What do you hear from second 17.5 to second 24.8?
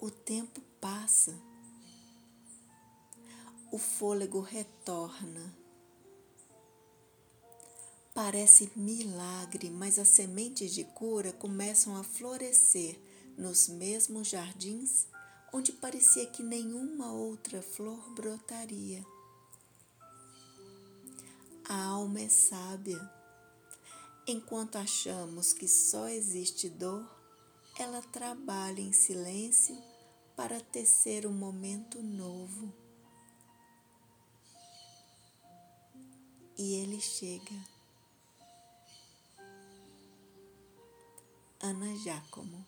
flor brotaria. A alma é sábia. Enquanto